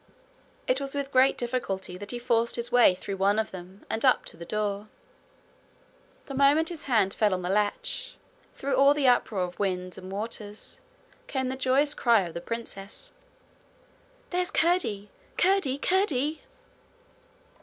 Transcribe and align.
It 0.65 0.81
was 0.81 0.95
with 0.95 1.11
great 1.11 1.37
difficulty 1.37 1.95
that 1.95 2.09
he 2.09 2.17
forced 2.17 2.55
his 2.55 2.71
way 2.71 2.95
through 2.95 3.17
one 3.17 3.37
of 3.37 3.51
them, 3.51 3.85
and 3.87 4.03
up 4.03 4.25
to 4.25 4.35
the 4.35 4.45
door. 4.45 4.87
The 6.25 6.33
moment 6.33 6.69
his 6.69 6.85
hand 6.85 7.13
fell 7.13 7.35
on 7.35 7.43
the 7.43 7.51
latch, 7.51 8.15
through 8.55 8.73
all 8.75 8.95
the 8.95 9.07
uproar 9.07 9.43
of 9.43 9.59
winds 9.59 9.99
and 9.99 10.11
Waters 10.11 10.81
came 11.27 11.49
the 11.49 11.55
joyous 11.55 11.93
cry 11.93 12.21
of 12.21 12.33
the 12.33 12.41
princess: 12.41 13.11
'There's 14.31 14.49
Curdie! 14.49 15.11
Curdie! 15.37 15.77
Curdie!' 15.77 16.41